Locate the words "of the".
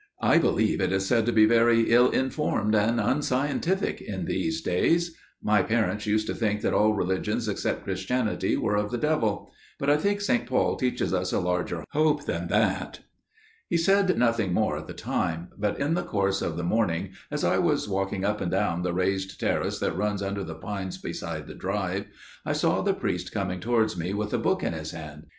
8.75-8.97, 16.41-16.63